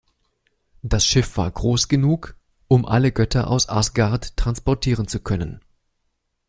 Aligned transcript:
Das 0.81 1.05
Schiff 1.05 1.37
war 1.37 1.51
groß 1.51 1.87
genug, 1.87 2.35
um 2.67 2.87
alle 2.87 3.11
Götter 3.11 3.47
aus 3.51 3.69
Asgard 3.69 4.35
transportieren 4.35 5.07
zu 5.07 5.19
können. 5.19 5.61